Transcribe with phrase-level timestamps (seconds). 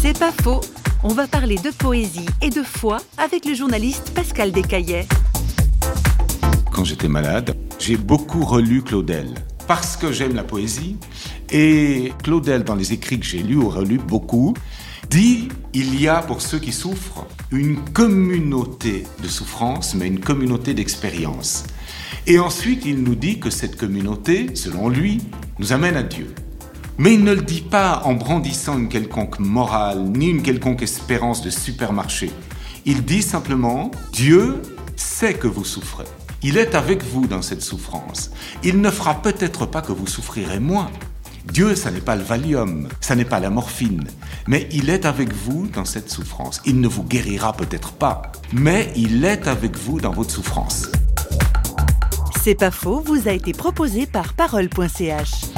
[0.00, 0.60] C'est pas faux.
[1.02, 5.06] On va parler de poésie et de foi avec le journaliste Pascal Descaillet.
[6.72, 9.28] Quand j'étais malade, j'ai beaucoup relu Claudel
[9.66, 10.96] parce que j'aime la poésie.
[11.50, 14.54] Et Claudel, dans les écrits que j'ai lus ou relus beaucoup,
[15.08, 20.74] dit il y a pour ceux qui souffrent une communauté de souffrance, mais une communauté
[20.74, 21.64] d'expérience.
[22.26, 25.22] Et ensuite, il nous dit que cette communauté, selon lui,
[25.58, 26.34] nous amène à Dieu.
[26.98, 31.42] Mais il ne le dit pas en brandissant une quelconque morale, ni une quelconque espérance
[31.42, 32.30] de supermarché.
[32.86, 34.62] Il dit simplement, Dieu
[34.96, 36.06] sait que vous souffrez.
[36.42, 38.30] Il est avec vous dans cette souffrance.
[38.62, 40.90] Il ne fera peut-être pas que vous souffrirez moins.
[41.52, 44.04] Dieu, ça n'est pas le Valium, ça n'est pas la morphine,
[44.46, 46.60] mais il est avec vous dans cette souffrance.
[46.66, 50.88] Il ne vous guérira peut-être pas, mais il est avec vous dans votre souffrance.
[52.42, 55.55] C'est pas faux, vous a été proposé par parole.ch.